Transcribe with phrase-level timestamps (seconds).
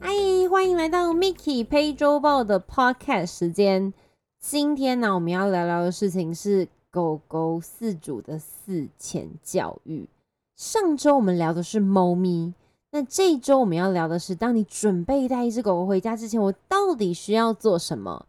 [0.00, 0.12] 嗨，
[0.48, 3.92] 欢迎来到 Mickey 陪周报的 Podcast 时间。
[4.38, 10.08] 今天呢，我们要聊聊的事情是狗狗饲主的饲前教育。
[10.54, 12.54] 上周我们聊的是猫咪，
[12.92, 18.26] 那这一周我们要聊的是，当你准备带一只狗狗回家之前，我到底需要做什么？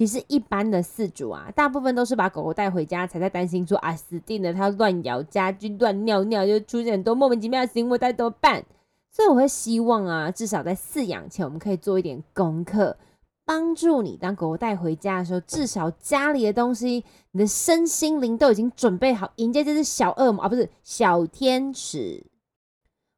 [0.00, 8.64] 其实一般的饲主啊，大部分都是把狗狗带回家，才在担心说啊，死定了，它乱咬家具、乱尿尿，就出现很多莫名其妙的行为，该怎么办？
[9.10, 12.96] 所以我会希望啊，至少在饲养前，我们可以做一点功课。
[13.44, 22.24] 帮助你当狗狗带回家的时候，至少家里的东西，你的身心灵都已经准备好迎接这只小恶魔啊，不是小天使。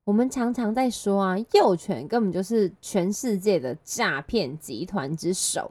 [0.03, 5.71] 我们常常在说啊，幼犬根本就是全世界的诈骗集团之首，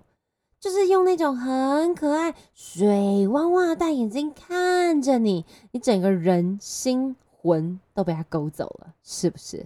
[0.61, 9.65] 就是用那种很可爱、水汪汪的大眼睛看着你，你整个人心魂都被它勾走了，是不是？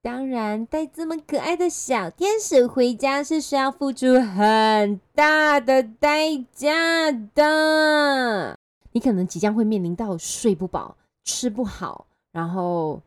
[0.00, 8.56] 当然，带这么可爱的小天使回家是需要付出很大的代价的。
[8.92, 13.02] 你可能即将会面临到睡不饱、吃不好，然后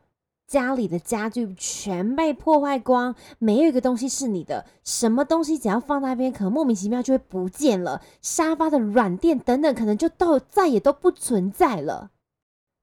[0.52, 4.66] 家里的家具全被破坏光，没有一个东西是你的。
[4.84, 8.02] 什么东西只要放那边，可能莫名其妙就会不见了。
[8.22, 12.12] 沙发的软垫等等，可能就都再也都不存在了。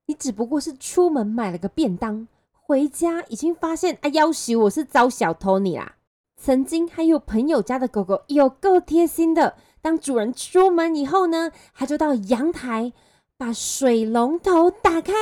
[0.07, 2.27] 你只不过是出门买了个便当。
[2.51, 5.97] 回家已经发现啊，要挟我是遭小偷你啦！
[6.41, 12.95] 曾经还有朋友家的狗狗有够贴心的，当主人出门以后呢，它就到阳台
[13.37, 15.13] 把水龙头打开，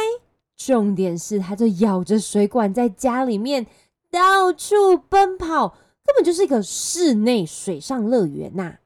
[0.57, 3.67] 重点是它就咬着水管在家里面
[4.11, 5.69] 到处奔跑，
[6.05, 8.79] 根本就是一个室内水上乐园呐！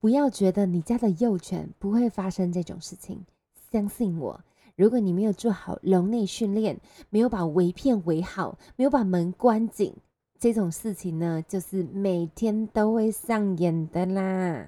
[0.00, 3.24] 不要觉得你家的幼犬不会发生这种事情，
[3.70, 4.40] 相信我。
[4.74, 9.94] 如果你没有做好笼内训练，没有把围片围好，没有把门关紧，
[10.38, 14.66] 这种事情呢，就是每天都会上演的啦。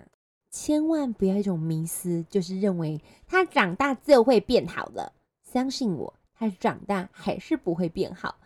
[0.50, 5.12] 千万不要一种迷思，就是认为它长大就会变好了。
[5.42, 8.36] 相信我，它长大还是不会变好。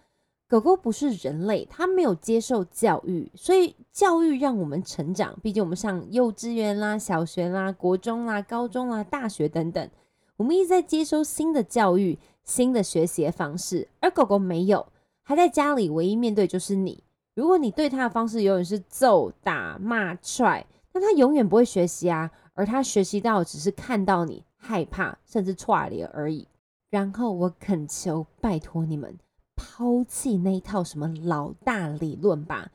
[0.49, 5.39] 狗狗不是人类，它没有接受教育，所以教育让我们成长。
[5.43, 9.91] 毕竟我们上幼稚园啦、小学啦、国中啦、高中啦、大学等等。
[10.37, 14.87] 我们一直在接收新的教育、新的学习的方式，而狗狗没有，
[15.23, 17.03] 还在家里唯一面对就是你。
[17.35, 22.31] 如果你对它的方式永远是揍、打、骂、踹，那它永远不会学习啊。
[22.55, 26.47] 而它学习到只是看到你害怕，甚至踹你而已。
[26.93, 29.19] 然后我恳求、拜托你们
[29.57, 32.71] 抛弃那一套什么老大理论吧，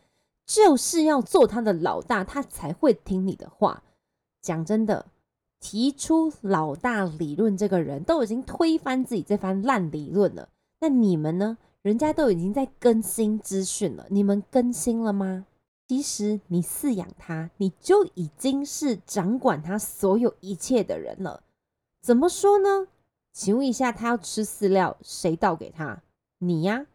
[0.45, 3.83] 就是要做他的老大，他才会听你的话。
[4.41, 5.05] 讲真的。
[5.59, 10.49] 提出老大理论这个人都已经推翻自己这番烂理论了，
[10.79, 11.57] 那你们呢？
[11.81, 15.45] 人家都已经在更新资讯了，你们更新了吗？
[15.87, 21.41] 其实你饲养他，你就已经是掌管他所有一切的人了。
[22.01, 22.87] 怎么说呢？
[23.37, 26.01] 请问一下，他要吃饲料，谁倒给他？
[26.39, 26.87] 你呀。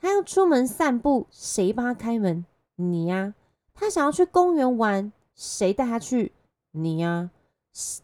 [0.00, 2.46] 他要出门散步，谁帮他开门？
[2.76, 3.34] 你呀。
[3.74, 6.30] 他想要去公园玩，谁带他去？
[6.70, 7.30] 你呀。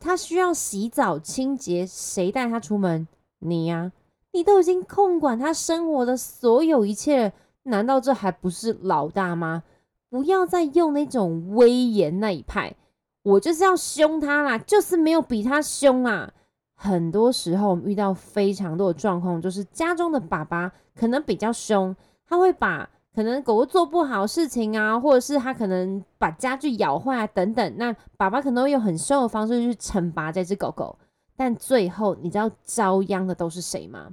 [0.00, 3.06] 他需要洗澡清洁，谁带他出门？
[3.38, 3.92] 你呀，
[4.32, 7.32] 你都已经控管他生活的所有一切，
[7.62, 9.62] 难道这还不是老大吗？
[10.10, 12.74] 不要再用那种威严那一派，
[13.22, 16.32] 我就是要凶他啦，就是没有比他凶啊。
[16.76, 21.96] 很多时候我们遇到非常多的状况，就是家中的爸爸可能比较凶，
[22.28, 22.88] 他会把。
[23.14, 27.76] 可能狗狗做不好事情啊，或者是它可能把家具咬坏啊，等等。
[27.78, 30.98] 那爸爸可能会用很凶的方式去惩罚这只狗狗，
[31.34, 34.10] 但最后你知道遭殃的都是谁吗？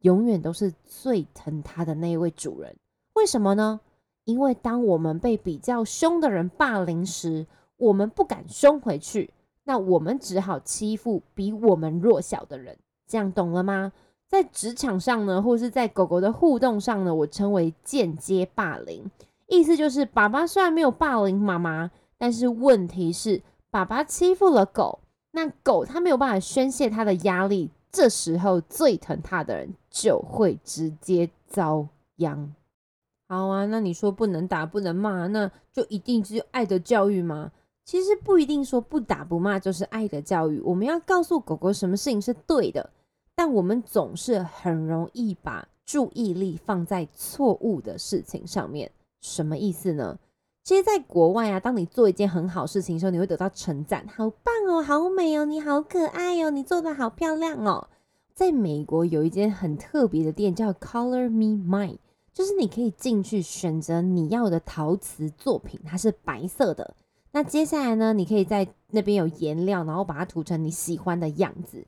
[0.00, 2.74] 永远都是最疼它的那一位主人。
[3.12, 3.78] 为什么呢？
[4.24, 9.28] 因为当我们被比较凶的人霸凌时，我们不敢凶回去，
[9.66, 12.78] 那我们只好欺负比我们弱小的人。
[13.06, 13.92] 这样懂了吗？
[14.28, 19.08] 在职场上呢，或是在狗狗的互动上呢，我称为间接霸凌，
[19.46, 24.98] 意思就是爸爸虽然没有霸凌妈妈，但是问题是爸爸欺负了狗，
[25.30, 31.86] 那狗它没有办法宣泄它的压力，这时候最疼它的人就会直接遭
[32.16, 32.52] 殃。
[33.28, 37.52] 好啊，那你说不能打不能骂，那就一定是爱的教育吗？
[37.86, 42.90] 其实不一定说不打不骂就是爱的教育，我们要告诉狗狗什么事情是对的。
[43.36, 48.90] 但我们总是很容易把注意力放在错误的事情上面，
[49.20, 50.18] 什么意思呢？
[50.64, 57.86] 其实，在国外啊，当你做一件很好事情的时候，你会得到称赞，好棒哦，好美哦，你好可爱哦，你做的好漂亮哦。
[58.34, 61.98] 在美国有一间很特别的店叫 Color Me Mine，
[62.32, 66.96] 就是你可以进去选择你要的陶瓷作品，它是白色的。
[67.36, 71.84] 那接下来呢，你可以在那边有颜料，然后把它涂成你喜欢的样子。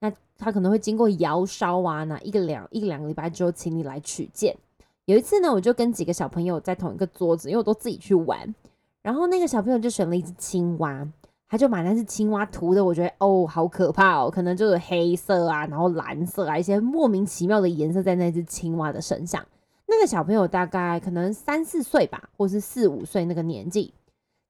[0.00, 4.56] 那它可能会经过窑烧啊，那一个两一两个礼拜之后，请你来取件。
[5.04, 8.52] 有一次呢，我就跟几个小朋友在同一个桌子，因为我都自己去玩。
[9.00, 11.06] 然后那个小朋友就选了一只青蛙，
[11.48, 19.46] 他就把那只青蛙涂的，我觉得哦，好可怕哦，可能就是黑色啊，然后蓝色啊，一些莫名其妙的颜色在那只青蛙的身上。
[19.86, 23.94] 那个小朋友大概可能三四岁吧，或是四五岁那个年纪。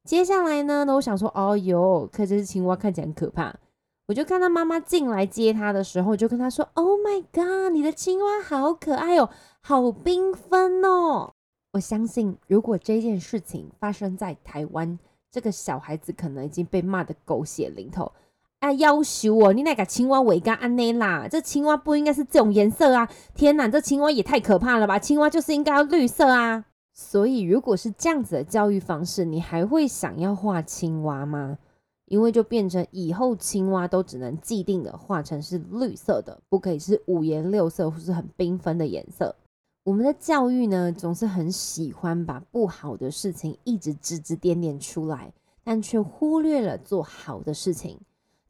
[0.09, 3.55] 接下来呢，那我想说，哦哟，可这只青蛙看起来很可怕。
[4.07, 9.29] 我就看到妈妈进来接他的时候，就跟他说：“Oh my god，你的青蛙好可爱哦，
[9.61, 11.35] 好缤纷哦！”
[11.75, 14.99] 我相信，如果这件事情发生在台湾，
[15.31, 18.11] 这个小孩子可能已经被骂的狗血淋头。
[18.61, 23.07] 哎，要求哦，你那个青蛙尾干安内啦，这青蛙不应该是这种颜色啊！
[23.35, 24.99] 天哪，这青蛙也太可怕了吧！
[24.99, 26.65] 青蛙就是应该要绿色啊！
[27.01, 31.57] 所以，如果是这样子的教育方式，你还会想要画青蛙吗？
[32.07, 39.37] 因为就变成以后青蛙都只能既定的画成是绿色的，不可以是五颜六色或是很缤纷的颜色。
[39.85, 47.97] 我们的教育呢，总是很喜欢把不好的事情一直指指点点出来，但却忽略了做好的事情。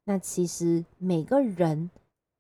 [0.05, 1.91] 那其实每个人、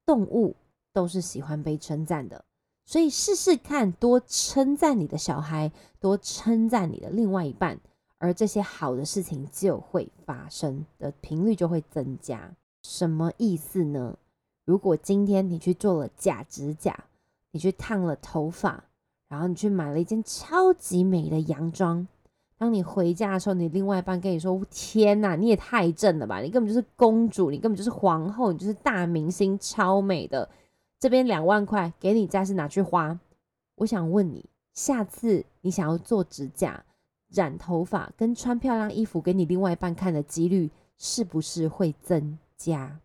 [0.06, 0.56] 动物
[0.94, 2.42] 都是喜欢被称赞的，
[2.88, 5.70] 所以试试看，多称赞你的小孩，
[6.00, 7.78] 多称赞你的另外一半。
[8.16, 12.50] 而这些好的事情就会发生的频率就会增加，
[12.82, 14.16] 什么意思呢？
[14.64, 17.04] 如果今天你去做了假指甲，
[17.50, 18.82] 你去烫了头发，
[19.28, 22.08] 然后你去买了一件超级美的洋装，
[22.56, 26.40] 当你回家的时候，你另外一半跟你说：“天哪，你也太正了吧！
[26.40, 30.48] 你根本就是公主，你根本就是皇后，你就是大明星，超美的。”
[31.00, 33.18] 这边两万块给你，家是拿去花。
[33.76, 36.84] 我想问你，下次你想要做指甲？
[37.30, 43.00] 染头发跟穿漂亮衣服给你另外一半看的几率是不是会增加？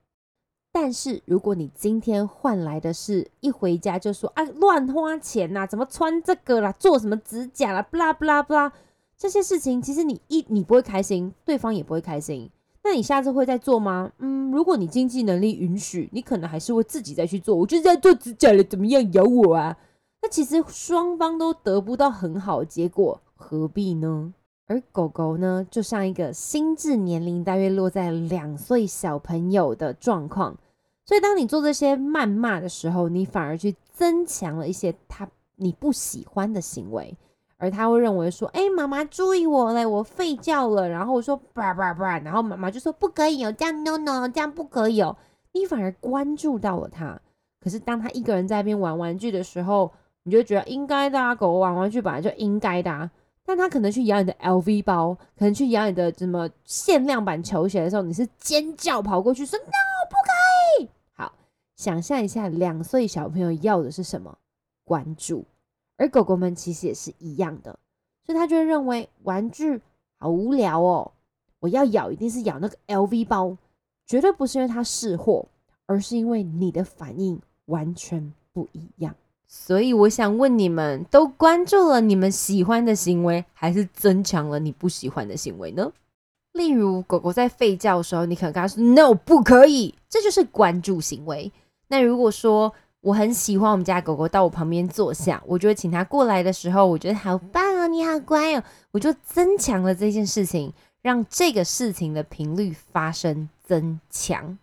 [0.71, 8.71] 但是如果你今天换来的是一回家就说啊乱花钱呐，怎么穿这个啦，做什么指甲啦，不啦不啦不啦，
[9.17, 12.49] 这些事情其实你一你不会开心，对方也不会开心。
[12.83, 14.11] 那你下次会再做吗？
[14.19, 17.55] 嗯，如果你经济能力允许，你可能还是会自己再去做。
[17.55, 19.77] 我就是在做指甲了，怎么样咬我啊？
[20.21, 23.21] 那其实双方都得不到很好的结果。
[23.35, 24.33] 何必呢？
[24.67, 30.57] 而狗狗呢，就像一个心智年龄大约落在两岁小朋友的状况，
[31.05, 37.15] 所以当你做这些谩骂的时候，你反而去增强了一些他你不喜欢的行为，
[37.63, 45.15] 而他会认为说：“哎，妈妈注意我嘞，我吠叫了。”然后我说：“叭叭叭。”然后妈妈就说：“不可以哦，这样 no no，这样不可以哦。”
[45.53, 47.17] 你反而关注到了他。
[47.61, 49.89] 可是当他一个人在那边玩玩具的时候，
[50.23, 53.09] 你就觉得应该的啊，狗狗玩玩具本来就应该的啊。
[53.45, 59.63] 但他可能去咬你的 LV 包，可能去咬你的什么限量版球鞋的时候，你是尖叫跑过去说 “no，
[60.09, 60.89] 不可以”。
[61.15, 61.31] 好，
[61.77, 64.37] 想象一下，两岁小朋友要的是什么？
[64.83, 65.45] 关注。
[65.97, 67.77] 而狗狗们其实也是一样的，
[68.25, 69.81] 所以他就会认为玩具
[70.19, 71.11] 好无聊哦。
[71.59, 73.57] 我要咬，一定是咬那个 LV 包，
[74.05, 75.45] 绝对不是因为它是货，
[75.85, 79.15] 而是因为你的反应完全不一样。
[79.47, 85.91] 所以我想问你们，都关注了你们喜欢的行为，还是增强了你不喜欢的行为呢？
[86.53, 91.51] 例如，狗狗在吠叫的时候，你可能跟它说 “no，不可以”，这就是关注行为。
[91.87, 92.73] 那如果说
[93.03, 104.57] 我很喜欢我们家狗狗到我旁边坐下，我就会请它过来的时候，我觉得好棒哦，你好乖哦，我就增强了这件事情，让这个事情的频率发生增强。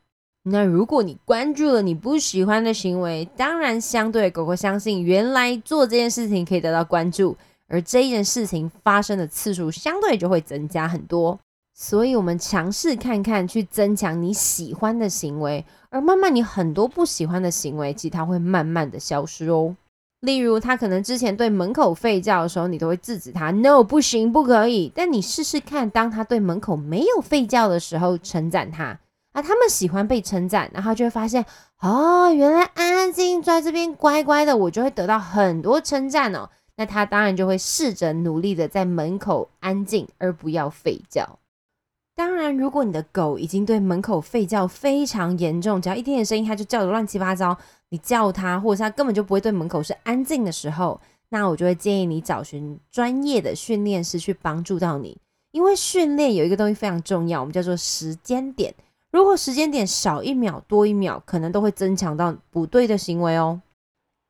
[0.44, 7.36] 那如果你关注了你不喜欢的行为，当然相对狗狗相信原来做这件事情可以得到关注，
[7.68, 11.38] 而这件事情发生的次数相对就会增加很多。
[11.82, 19.74] 所以，我们尝试看看去增强你喜欢的行为，而慢慢你很多不喜欢的行为，其实它会慢慢的消失哦。
[20.20, 24.92] 例如，他可能之前对门口吠叫的时候，你都会制止他，no 不行不可以。
[24.94, 29.00] 但你试试看，当他对门口没有吠叫的时候，称赞他。
[29.32, 31.46] 啊，他们喜欢被称赞，然后就会发现，
[31.80, 36.50] 哦，原来安安静在这边乖乖的，我就会得到很多称赞哦。
[36.76, 41.39] 那他当然就会试着努力的在门口安静，而不要吠叫。
[42.20, 47.56] 当然，如果你的狗已经对门口吠叫非常严重，只要一点点声音，它就叫的乱七八糟，
[47.88, 51.00] 你叫它，或者是它根本就不会对门口是安静的时候，
[51.30, 55.16] 那我就会建议你找寻专业的训练师去帮助到你，
[55.52, 58.74] 因为训练有一个东西非常重要，我们叫做时间点。
[59.10, 63.62] 如果时间点少一秒多一秒，可能都会增强到不对的行为哦。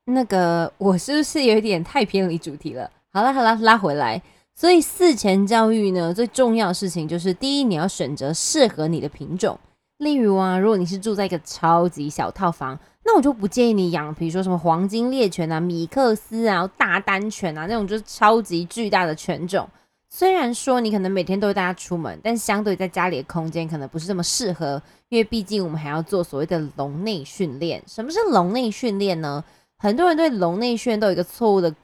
[0.04, 2.88] 那个我是不是有点太偏离主题了？
[3.12, 4.22] 好了好了，拉回来。
[4.54, 9.58] 所以事前教育呢，最重要的事情就是，第一，你要选择适合你的品种。
[9.98, 19.68] 例如啊，如果你是住在一个超级小套房，那我就不建议你养，比如说什么黄金猎犬啊、米克斯啊、大丹犬啊那种就是超级巨大的犬种。
[20.10, 27.82] 虽然说你可能每天都会带它出门，但相对在家里的空间可能不是这么适合，因为毕竟我们还要做所谓的笼内训练。
[27.86, 29.42] 什么是笼内训练呢？
[29.78, 31.74] 很多人对笼内训练都有一个错误的。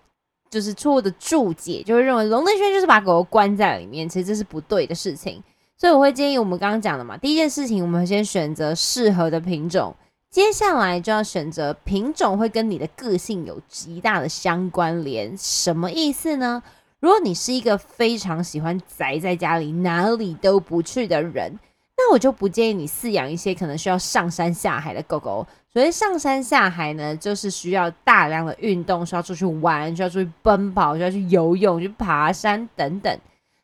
[0.57, 5.43] 就是错误的注解，就会认为龙内圈就是把狗狗关在里面，其实这是不对的事情。
[5.77, 9.95] 所以我会建议我们刚刚讲的嘛，第一件事情，我们先选择适合的品种，
[10.31, 15.37] 接下来就要选择品种会跟你的个性有极大的相关联。
[15.37, 16.63] 什么意思呢？
[17.01, 21.59] 如果你是一个非常喜欢宅在家里，哪里都不去的人。
[21.99, 25.47] 那我就不建议你饲养一些可能需要上山下海的狗狗。
[25.77, 33.21] 所以上山下海呢，就是需要大量的运动，需要出去玩，需要出去奔跑，需要去游泳、去爬山等等。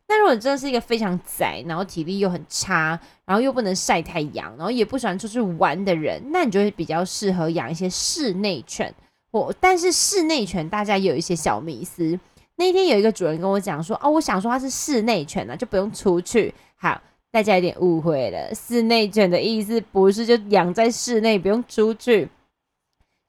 [0.09, 8.95] 那如果你真的是一个非常宅，然后体力又很差，然后又不能晒太阳，然后也不喜欢出去玩的人，那你就会比较适合养一些室内犬。
[9.31, 12.21] 或但是室内犬大家有一些小迷思。
[12.57, 17.01] 那天有一个主人跟我讲说：“哦，我想说它是室内犬呢，就不用出去。”好。
[17.33, 22.29] 大家有点误会了，室内犬的意思不是就养在室内不用出去。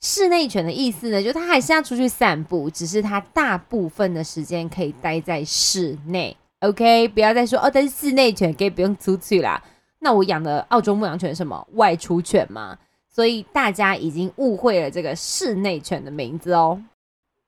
[0.02, 6.36] 室内犬的意思呢，就它还是要出去散步，只是它大部分的时间可以待在室内。
[6.60, 9.64] OK，不要再说哦，但是室内犬可以不用出去啦。
[10.00, 12.78] 那我养的澳洲牧羊犬什么外出犬吗？
[13.10, 16.84] 所以大家已经误会了这个室内犬的名字哦。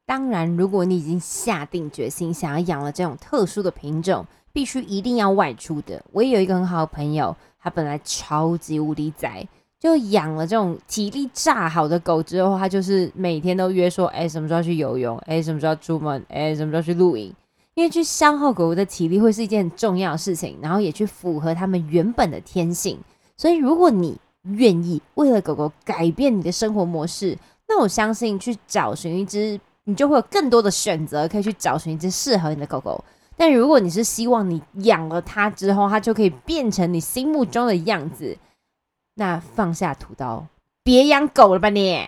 [0.06, 4.26] 当然，如果你已经下定决心想要养了这种特殊的品种。
[4.56, 6.02] 必须一定要外出的。
[6.14, 9.46] 我也有一个很好的朋友，他本来超级无敌宅，
[9.78, 15.18] 就养了这种体力炸好的狗之后，他就是每天都约说，哎，什么时候去游泳？
[15.26, 16.26] 哎，什么时候出门？
[16.30, 17.34] 哎，什么时候去露营？
[17.74, 22.98] 因为去消耗狗狗的体力会是一件很重要的事情，然后也去符合他们原本的天性。
[23.36, 33.04] 所以，如果你愿意为了狗狗改变你的生活模式，那我相信去找寻一只，你就会有更多的选择，可以去找寻一只适合你的狗狗。
[33.38, 38.38] 但如果你是希望你养了它之后，它就可以变成你心目中的样子，
[39.16, 40.48] 那放下屠刀，
[40.84, 42.08] 别养狗了吧你。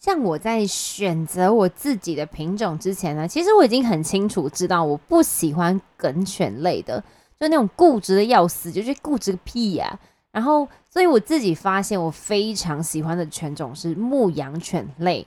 [0.00, 7.02] 像我在选择我自己的品种之前呢，其实我已经很清楚知道我不喜欢梗犬类的，
[7.40, 9.98] 就那种固执的要死，就是固执个屁呀。
[10.30, 15.26] 然后，所以我自己发现我非常喜欢的犬种是牧羊犬类。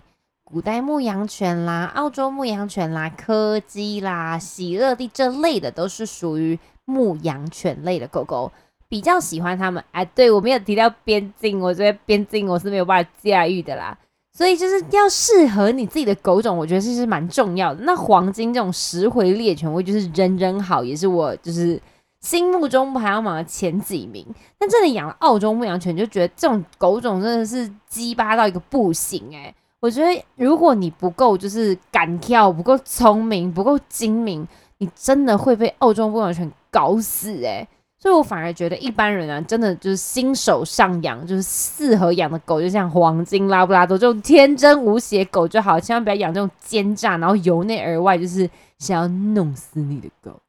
[0.51, 8.51] 古代牧羊犬啦，澳洲牧羊犬啦，柯基啦，喜乐蒂这类的都是属于牧羊犬类的狗狗，
[8.89, 9.81] 比较喜欢它们。
[9.91, 13.98] 哎，对我没有提到边境，我觉得边境我是没有办法驾驭的啦。
[14.34, 17.81] 所以就是要适合你自己的狗种，我觉得这是蛮重要的。
[17.84, 21.81] 那黄金这种石灰猎犬，我就是人人好，也是我就是
[22.20, 24.25] 心目中排行榜的前几名。
[24.60, 29.53] 但这里养澳洲牧羊犬，就觉得这种狗种真的是鸡巴到一个不行哎。
[29.82, 34.48] 我觉得，如果你不够就是敢跳，不够聪明，不够精明，
[34.78, 37.68] 你真的会被澳洲牧羊犬搞死诶。
[37.98, 48.48] 所以我反而觉得一般人啊，真的就是新手上养，就是适合养的狗，就像黄金、拉布拉多这种天真无邪狗就好，千万不要养这种奸诈，然后由内而外就是
[48.78, 50.40] 想要弄死你的狗。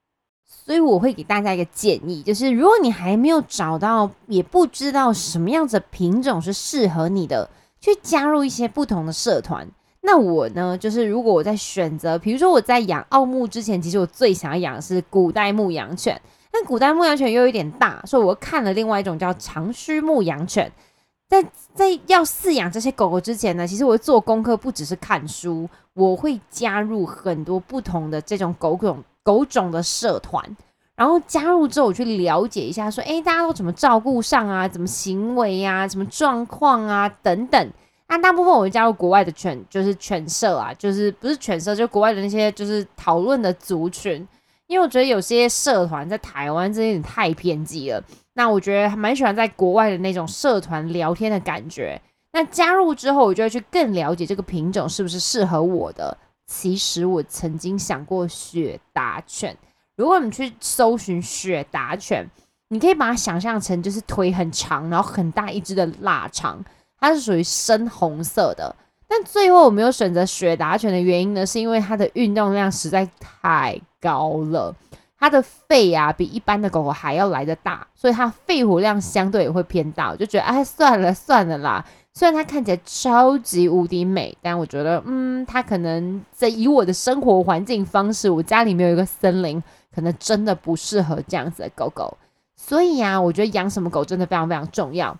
[0.46, 7.48] 所以我会给大家一个建议，就是如果你还没有找到，也不知道什么样子的品种是适合你的。
[7.82, 9.68] 去加入一些不同的社团。
[10.00, 16.18] 那我呢，就是如果我在选择，比如说我在养奥牧之前，其实我最想要养的是古代牧羊犬。
[16.50, 20.70] 但古代牧羊犬又有点大，所以我看了另外一种叫长须牧羊犬。
[21.28, 21.42] 在
[21.74, 30.44] 在要饲养这些狗狗之前呢，其实我做功课不只是看书，我会加入很多不同的这种狗种狗种的社团。
[31.02, 34.68] 然后加入之后，我去了解一下，说，哎，大家都怎么照顾上啊？
[34.68, 35.88] 怎么行为呀？
[35.88, 37.08] 什么状况啊？
[37.24, 37.72] 等等。
[38.06, 44.24] 那大部分我会加入国外的犬，就是犬舍啊，就是不是犬舍，就国外的那些就是讨论的族群。
[44.68, 48.00] 因为我觉得有些社团在台湾这有点太偏激了。
[48.34, 52.00] 那我觉得还蛮喜欢在国外的那种社团聊天的感觉。
[52.32, 56.16] 那加入之后，我就会去更了解这个品种是不是适合我的。
[56.46, 59.56] 其实我曾经想过雪达犬。
[60.02, 62.28] 如果你去搜寻雪达犬，
[62.70, 66.60] 你可以把它想象成就是腿很长，然后很大一只的腊肠，
[66.98, 68.74] 它是属于深红色的。
[69.06, 74.74] 但最后我没有选择雪达犬的原因呢，是因为它的运动量实在太高了。
[75.20, 80.10] 它的肺啊比一般的狗狗还要来的大，所以它肺活量相对也会偏大。
[80.10, 81.84] 我就觉得哎，算了算了啦。
[82.12, 89.62] 虽然它看起来超级无敌美，但我觉得嗯，它可能在以我的生活环境方式，我家里面有一个森林，
[89.94, 92.16] 可能真的不适合这样子的狗狗。
[92.56, 95.16] 所以呀，我觉得养什么狗真的非常非常重要。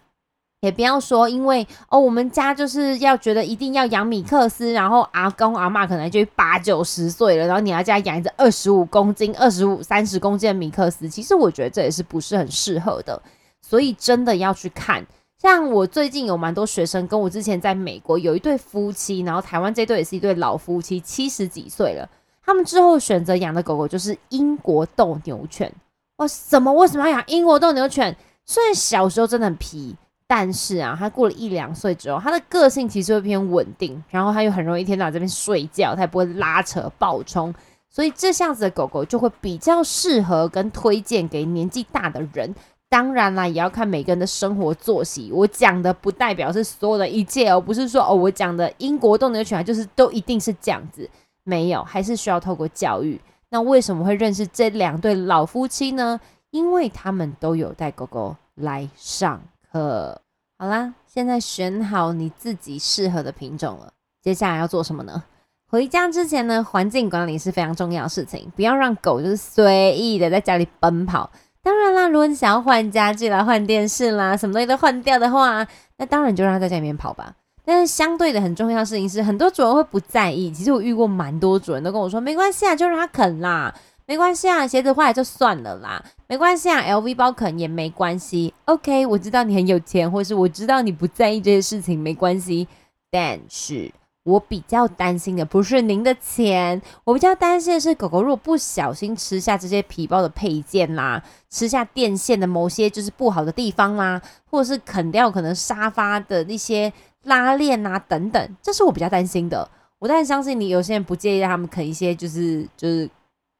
[0.60, 13.20] 也不要说，因为哦，我们家就是要觉得一定要养米克斯，然后阿公阿妈可能就八九十岁了，然后你要家养一只二十五公斤、二十五三十公斤的米克斯，其实我觉得这也是不是很适合的。
[13.60, 15.04] 所以真的要去看，
[15.36, 22.08] 像我最近有蛮多学生跟我之前在美国有一对夫妻，然后台湾这对也是一对老夫妻，七十几岁了，
[22.44, 25.72] 他们之后选择养的狗狗就是英国斗牛犬。
[26.16, 26.72] 哇，什么？
[26.72, 28.16] 为什么要养英国斗牛犬？
[28.44, 29.96] 虽然小时候真的很皮。
[30.24, 37.54] 但是啊，它过了一两岁之后，它的个性其实会偏稳定，然后它又很容易一天到晚这边睡觉，它也不会拉扯暴冲，
[37.90, 42.54] 所以这样子的狗狗就会比较适合跟推荐给年纪大的人。
[42.88, 45.30] 当然啦，也要看每个人的生活作息。
[45.30, 51.06] 我讲的不代表是所有的一切哦，不是说哦，我讲的英国斗牛犬就是都一定是这样子，
[51.44, 53.20] 没有，还是需要透过教育。
[53.48, 56.18] 那为什么会认识这两对老夫妻呢？
[56.50, 60.20] 因为他们都有带狗狗来上课。
[60.58, 63.92] 好啦，现在选好你自己适合的品种了。
[64.22, 65.24] 接下来要做什么呢？
[65.68, 71.30] 回家之前呢，环境管理是非常重要的事情，不要让狗就是随意的在家里奔跑。
[71.62, 77.34] 当然啦，如果你想要换家具啦、换电视啦，什么东西都换掉的话，那当然就让它在家里面跑吧。
[77.64, 80.50] 但是相对的，很重要的事情是，很多主人会不在意。
[80.50, 83.72] 其实我遇过蛮多主人都跟我说，没关系啊，就让它啃啦。
[84.04, 86.04] 没关系啊，鞋子坏了就算了啦。
[86.26, 88.52] 没关系啊，LV 包啃也没关系。
[88.64, 92.66] OK，我知道你很有钱，或是我知道你不在意这些事情，没关系。
[93.12, 93.92] 但是
[94.24, 106.92] 我比较担心的不是您的钱，我比较担心的是狗狗如果不小心吃下这些皮包的配件啦，吃下电线的某些就是不好的地方啦，或者是啃掉可能沙发的那些
[107.24, 109.68] 拉链啊等等，这是我比较担心的。
[109.98, 113.10] 我当然相信你，有些人不介意让他们啃一些就是就是。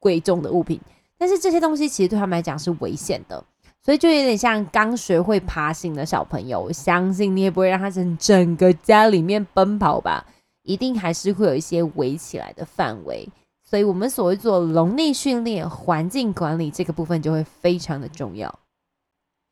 [0.03, 0.77] 贵重的物品，
[1.17, 3.41] 但是这些东西其实对他们来讲是危险的，
[3.81, 6.59] 所以就有点像刚学会爬行的小朋友。
[6.59, 10.25] 我相信你也不会让他在整个家里面奔跑吧，
[10.63, 13.25] 一定还是会有一些围起来的范围。
[13.63, 18.53] 所以，我们所谓做笼内训练、环境管理这个部分就会非常的重要。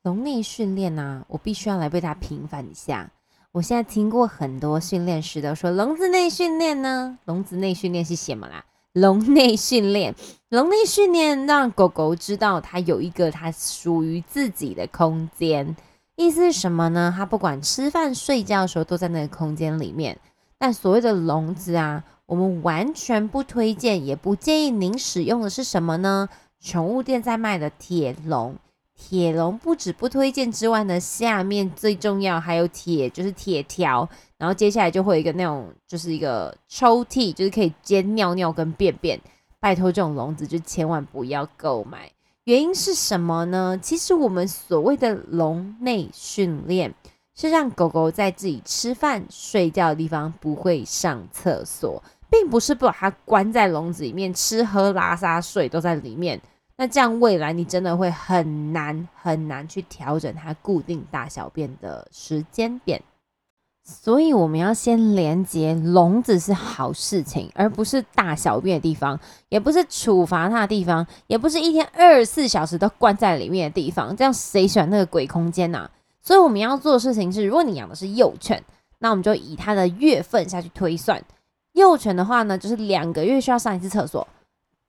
[0.03, 3.09] 笼内训练呢，我必须要来为他平反一下。
[3.53, 8.63] 我现在听过很多训练师都说，笼子内训练呢，笼子内训练是什么啦？
[8.93, 10.15] 笼内训练，
[10.47, 15.75] 笼内训练让狗狗知道它有一个它属于自己的空间。
[16.15, 17.13] 意思是什么呢？
[17.13, 20.17] 它不管吃饭、睡觉的时候都在那个空间里面。
[20.57, 26.29] 但所谓的笼子啊，我们完全不推荐，也不建议您使用的是什么呢？
[26.61, 28.55] 宠物店在卖的铁笼。
[29.03, 39.19] 铁笼不止不推荐之外呢，下面最重要还有铁，就是铁条，然后接下来就会有一个那种，就是一个抽屉，就是可以接尿尿跟便便。
[39.59, 42.11] 拜托，这种笼子就千万不要购买。
[42.43, 43.77] 原因是什么呢？
[43.81, 46.93] 其实我们所谓的笼内训练，
[47.35, 56.39] 是让狗狗在自己吃饭、睡觉的地方不会上厕所，并不是把它关在笼子里面，吃喝拉撒睡都在里面。
[56.81, 62.99] 那这样未来你真的会很难很难去调整它固定大小便的时间点，
[63.83, 74.17] 所以我们要先连接笼子是好事情，而不是大小便的地方，也不是处罚它的地方，也不是一天二十四小时都关在里面的地方。
[74.17, 75.87] 这样谁喜欢那个鬼空间呐？
[76.23, 78.59] 所以我们要做的事情是，如果你养的是幼犬，
[78.97, 81.23] 那我们就以它的月份下去推算。
[81.73, 84.27] 幼犬的话呢，就是两个月需要上一次厕所。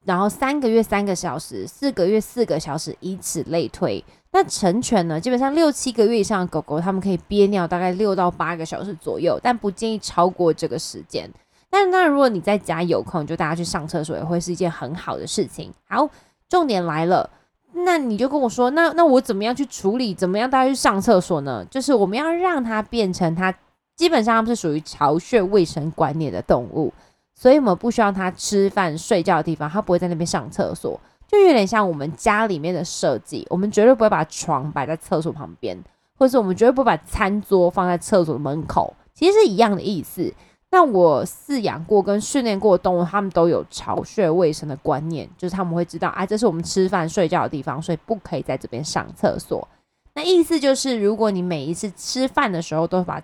[0.04, 4.04] 然后三个月三个小时，四个月四个小时，以此类推。
[4.32, 5.20] 那成犬呢？
[5.20, 11.30] 基本上六七个月以上的狗狗，它们可以憋尿大概六到八个小时左右，但不建议超过这个时间。
[11.68, 15.72] 但那如果你在家有空，就大家去上厕所，也会是一件很好的事情。
[15.86, 16.08] 好，
[16.48, 17.28] 重点来了，
[17.72, 20.14] 那你就跟我说，那那我怎么样去处理？
[20.14, 21.64] 怎么样大家去上厕所呢？
[21.70, 23.54] 就是我们要让它变成它，
[23.96, 26.92] 基本上是属于巢穴卫生观念的动物。
[27.42, 33.44] 所以我们不需要它吃饭睡觉的地方，它不会在那边上厕所，就有点像我们家里面的设计。
[33.50, 35.76] 我们绝对不会把床摆在厕所旁边，
[36.16, 40.32] 或者是我们绝对不会把餐桌放在厕所的门口，其实是一样的意思。
[40.70, 49.66] 那我饲养过跟训练过的动物，他们都有巢穴卫生的观念，就是他们会知道，啊，这是我们吃饭睡觉的地方，所以不可以在这边上厕所。
[50.14, 53.20] 那意思就是，如果你每一次吃饭的时候都把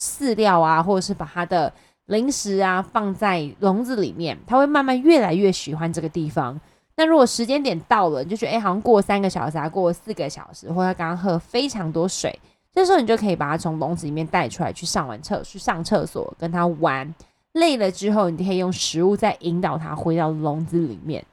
[0.00, 1.72] 饲料啊，或者是把它的
[2.06, 6.60] 零食啊，放在笼子里面，它会慢慢越来越喜欢这个地方。
[6.96, 12.38] 那如果时间点到了，你就觉得哎，好像过三个小时啊，过四个小时，或者刚刚喝非常多水，
[12.72, 17.14] 这时候你就可以把它从笼子里面带出来，去上完厕去上厕所，跟它玩。
[17.52, 21.24] 累了之后，你可以用食物再引导它回到笼子里面。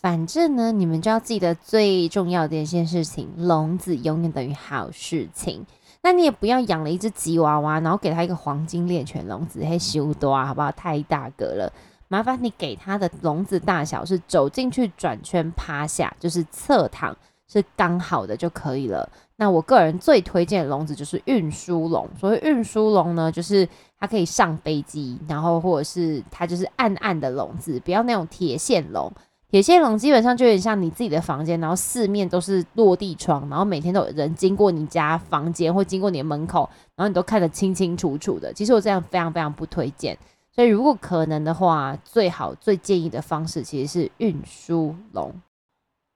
[0.00, 5.66] 反正呢，你们就要记得最重要的一件事情：笼子永远等于好事情。
[6.02, 10.72] 那你也不要养了一只吉娃娃，然后给它一个黄金猎犬笼子，嘿，修多啊，好不好？
[10.72, 11.72] 太大个了。
[12.08, 19.08] 麻烦你给它的笼子大小是走进去转圈趴下，就是侧躺是刚好的就可以了。
[19.36, 22.08] 那我个人最推荐的笼子就是运输笼。
[22.18, 29.12] 所谓运输笼呢，就是它可以上飞机，然后或者是它就是暗暗的笼子，不要那种铁线笼。
[29.50, 38.52] 铁线笼基本上就有点像你自己的房间，然后四面都是落地窗，然后每天都有人经过你家房间或经过你的门口，然后你都看得清清楚楚的。
[38.52, 40.16] 其实我这样非常非常不推荐。
[40.52, 45.32] 所以，如果可能的话，最好最建议的方式其实是运输笼。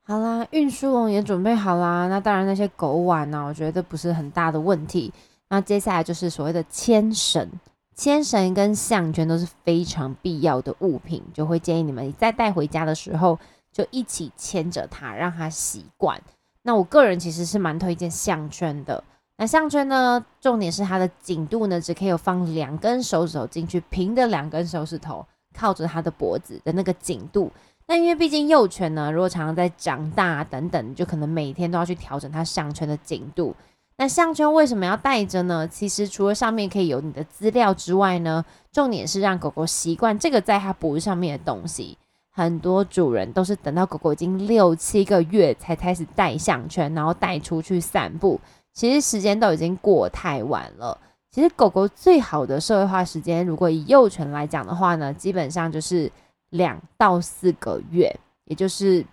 [0.07, 2.09] 好啦，运输笼也准备好啦。
[2.09, 5.13] 那当然，那些狗碗呢，我觉得不是很大的问题。
[5.49, 7.49] 那接下来就是所谓的牵绳，
[7.95, 13.39] 牵绳跟项圈都是非常必要的物品，就会建议你们在带回家的时候
[13.73, 16.21] 就一起牵着它，让它习惯。
[16.63, 19.03] 那我个人其实是蛮推荐项圈的。
[19.37, 20.25] 那项圈呢？
[20.41, 27.51] 重点是它的紧度呢，只可以有放两根手指头进去，平的两根手指头靠着它的脖子的那个紧度。
[27.87, 33.55] 那因为毕竟幼犬呢，如果常常在长大等等，就可能每天都要去调整它项圈的紧度。
[33.97, 35.69] 那项圈为什么要带着呢？
[35.69, 41.97] 其实除了上面可以有你的资料之外呢，重点是让狗狗习惯这个在它脖子上面的东西。
[42.31, 48.41] 很多主人都是等到狗狗已经六七个月才开始戴项圈，然后带出去散步。
[48.73, 50.99] 其实时间都已经过太晚了。
[51.31, 56.11] 其实狗狗最好的社会化时间，如果以幼犬来讲的话呢，基本上就是
[56.51, 58.13] 两到四个月，
[58.47, 59.07] 也就是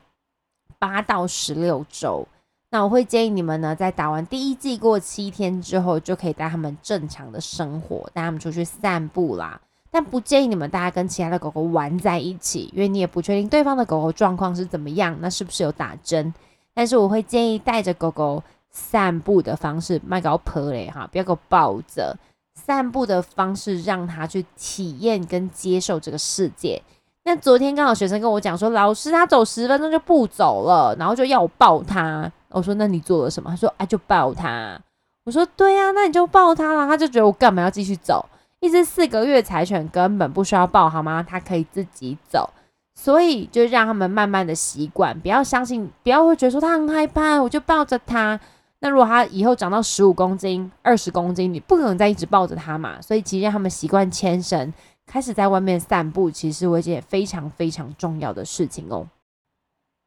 [0.80, 2.28] 八到十六周。
[2.72, 9.62] 那我会建议你们呢，在打完第一剂过七天之后，就可以带他们正常的生活，带他们出去散步啦。
[9.92, 16.34] 但不建议你们大家跟其他的狗狗玩在一起，因为你也不确定对方的狗狗状况是怎么样，那是不是有打针？
[16.74, 18.42] 但是我会建议带着狗狗。
[18.74, 22.18] 散步的方式，卖给我婆嘞哈，不要给我抱着。
[22.56, 26.82] 散步的方式，让他去体验跟接受这个世界。
[27.26, 32.32] 那昨天刚好学生跟我讲说，老师他走十分钟就不走了，然后就要我抱他。
[32.52, 33.50] 我说那你做了什么？
[33.50, 34.80] 他说啊就抱他。
[35.24, 36.88] 我说对呀，那你就抱他了。
[36.88, 38.26] 他就觉得我干嘛要继续走？
[38.60, 41.26] 一只四个月柴犬根本不需要抱好吗？
[41.28, 42.50] 它可以自己走。
[42.94, 48.40] 所以就让他们慢慢的习惯，不要相信，不要会觉得说他很害怕，我就抱着他。
[48.80, 53.00] 那如果它以后长到十五公斤、二十公斤，你不可能再一直抱着它嘛。
[53.02, 54.74] 所以其实让他们习惯牵绳，
[55.06, 59.08] 开始在外面散步，其实是一件非常非常重要的事情哦。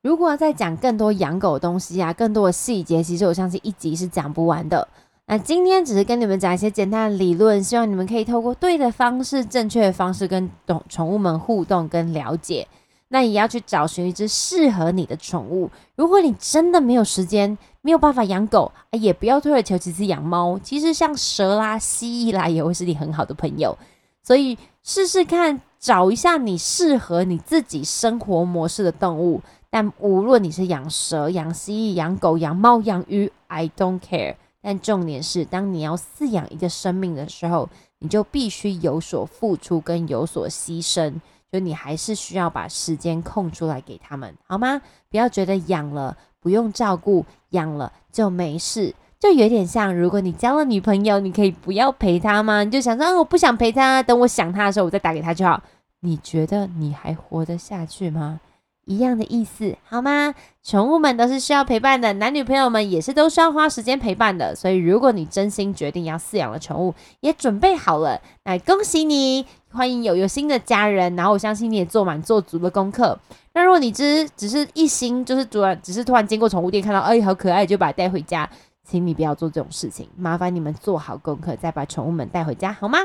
[0.04, 4.86] 如果要再讲更多养狗的东西啊，更多的细节，其实我相信一集是讲不完的。
[5.24, 12.68] 那今天只是跟你们讲一些简单的理论，希望你们可以透过对的方式、正确的方式跟宠宠物们互动跟了解。
[13.08, 15.70] 那也要去找寻一只适合你的宠物。
[15.96, 20.60] 如果你真的没有时间，没有办法养狗，也不要退而求其次养猫。
[20.62, 23.74] 其实像蛇啦、蜥蜴啦，也会是你很好的朋友。
[24.22, 29.40] 所以试试看，找一下你适合你自己生活模式的动物。
[29.74, 34.36] 但无论你是养蛇、养蜥蜴、养狗、养猫、养鱼，I don't care。
[34.62, 41.14] 但重点是，当你要饲养一个生命的时候，你就必须有所付出跟有所牺牲。
[41.50, 44.80] 就你还是需要把时间空出来给他们，好吗？
[45.10, 52.62] 不要觉得养了不用照顾，养了就没事，就有点像如果你交了女朋友，你可以不要陪她吗？
[52.62, 55.60] 你就想说，我不想陪她，等我想她的时候，我再打给她就好。
[55.98, 58.38] 你觉得你还活得下去吗？
[58.86, 60.34] 一样的意思，好吗？
[60.62, 64.54] 宠物们都是需要陪伴的，男女朋友们也是都需要花时间陪伴的。
[64.54, 71.14] 所以，如果你真心决定要饲养了宠物，也准备好了，那恭喜你，欢迎有有新的家人。
[71.16, 73.18] 然后，我相信你也做满做足了功课。
[73.52, 78.48] 那如果你只只是一心就是突然只是突然经过宠物店看到，哎，好可爱，就把它带回家，
[78.82, 80.08] 请你不要做这种事情。
[80.16, 82.98] 麻烦你们做好功课，再把宠物们带回家，好吗？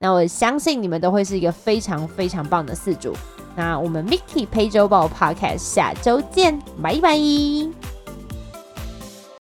[0.00, 3.14] 那我相信你们都会是一个非常非常棒的四组。
[3.56, 7.93] 那我们 Mickey 陪周报 Podcast 下周见，拜拜。